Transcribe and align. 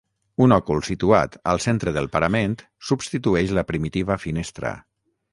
Un 0.43 0.53
òcul 0.55 0.79
situat 0.85 1.35
al 1.51 1.59
centre 1.65 1.91
del 1.97 2.09
parament 2.15 2.55
substitueix 2.87 3.53
la 3.59 3.65
primitiva 3.73 4.17
finestra. 4.25 4.73